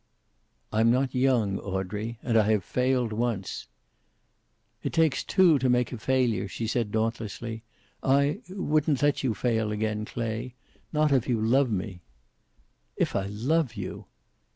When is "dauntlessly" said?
6.91-7.61